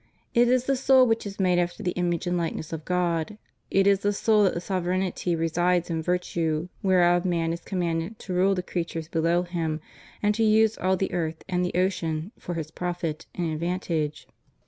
[0.33, 3.37] It is the soul which is made after the image and likeness of God;
[3.69, 8.17] it is in the soul that the sovereignty resides in virtue whereof man is commanded
[8.17, 9.79] to rule the creatures below him
[10.23, 14.27] and to use all the earth and the ocean for his profit and advan tage.